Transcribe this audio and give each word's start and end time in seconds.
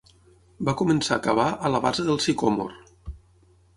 Va 0.69 0.73
començar 0.79 1.17
a 1.17 1.21
cavar 1.27 1.47
a 1.69 1.71
la 1.75 1.81
base 1.85 2.07
del 2.11 2.21
sicòmor. 2.25 2.77